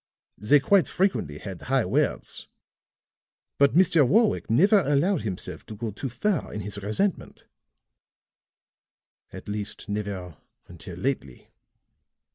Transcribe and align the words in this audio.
They 0.39 0.59
quite 0.59 0.87
frequently 0.87 1.37
had 1.37 1.61
high 1.61 1.85
words; 1.85 2.47
but 3.59 3.75
Mr. 3.75 4.01
Warwick 4.03 4.49
never 4.49 4.79
allowed 4.79 5.21
himself 5.21 5.63
to 5.67 5.75
go 5.75 5.91
too 5.91 6.09
far 6.09 6.51
in 6.51 6.61
his 6.61 6.79
resentment 6.81 7.45
at 9.31 9.47
least 9.47 9.87
never 9.89 10.37
until 10.67 10.97
lately. 10.97 11.51